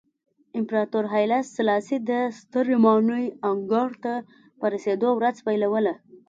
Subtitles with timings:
[0.59, 4.13] امپراتور هایله سلاسي د سترې ماڼۍ انګړ ته
[4.59, 5.93] په رسېدو ورځ پیلوله.